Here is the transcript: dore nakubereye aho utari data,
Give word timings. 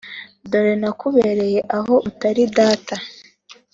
dore 0.49 0.73
nakubereye 0.81 1.59
aho 1.77 1.95
utari 2.09 2.43
data, 2.57 2.95